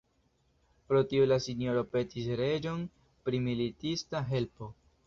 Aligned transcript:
Pro 0.91 1.01
tio 1.11 1.27
la 1.31 1.37
sinjoro 1.47 1.83
petis 1.93 2.33
reĝon 2.43 2.85
pri 3.29 3.45
militista 3.51 4.29
helpo. 4.35 4.77